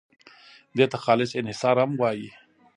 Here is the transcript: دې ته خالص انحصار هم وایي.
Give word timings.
دې 0.77 0.85
ته 0.91 0.97
خالص 1.03 1.31
انحصار 1.39 1.75
هم 1.81 1.91
وایي. 2.01 2.29